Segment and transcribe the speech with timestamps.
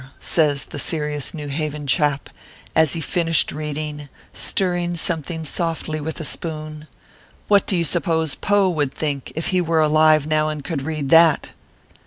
[0.19, 2.31] says the serious New Haven chap,
[2.75, 6.87] as he finished reading, stirring something softly with a spoon,"
[7.49, 11.09] what do you suppose Poe would think, if he were alive now and could read
[11.09, 11.51] that